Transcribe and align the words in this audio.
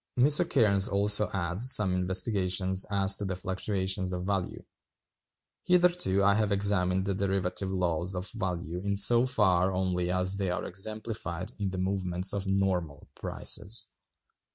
Cairnes 0.17 0.89
also 0.91 1.29
adds 1.31 1.71
some 1.73 1.93
investigations 1.93 2.87
as 2.89 3.17
to 3.17 3.25
the 3.25 3.35
fluctuations 3.35 4.11
of 4.11 4.23
value: 4.25 4.63
"Hitherto 5.61 6.23
I 6.23 6.33
have 6.33 6.51
examined 6.51 7.05
the 7.05 7.13
derivative 7.13 7.69
laws 7.69 8.15
of 8.15 8.27
value 8.31 8.81
in 8.83 8.95
so 8.95 9.27
far 9.27 9.71
only 9.71 10.09
as 10.09 10.37
they 10.37 10.49
are 10.49 10.65
exemplified 10.65 11.51
in 11.59 11.69
the 11.69 11.77
movements 11.77 12.33
of 12.33 12.47
normal 12.47 13.09
prices. 13.13 13.89